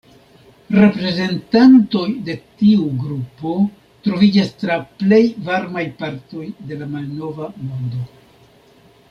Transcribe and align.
Reprezentantoj 0.75 2.05
de 2.29 2.35
tiu 2.61 2.87
grupo 3.03 3.53
troviĝas 4.07 4.51
tra 4.63 4.79
plej 5.03 5.21
varmaj 5.51 5.85
partoj 6.01 6.49
de 6.73 6.81
la 6.83 6.89
Malnova 6.97 7.53
Mondo. 7.69 8.05